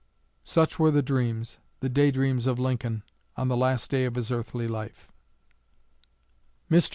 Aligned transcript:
Such 0.43 0.79
were 0.79 0.89
the 0.89 1.03
dreams, 1.03 1.59
the 1.79 1.87
day 1.87 2.09
dreams 2.09 2.47
of 2.47 2.57
Lincoln, 2.57 3.03
on 3.37 3.49
the 3.49 3.55
last 3.55 3.91
day 3.91 4.05
of 4.05 4.15
his 4.15 4.31
earthly 4.31 4.67
life." 4.67 5.11
Mr. 6.71 6.89